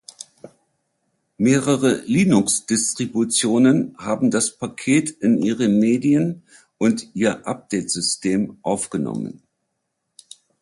Mehrere 1.37 2.01
Linux-Distributionen 2.07 3.95
haben 3.99 4.31
das 4.31 4.57
Paket 4.57 5.11
in 5.11 5.37
ihre 5.43 5.67
Medien 5.67 6.41
und 6.79 7.11
ihr 7.15 7.45
Update-System 7.47 8.57
aufgenommen. 8.63 9.43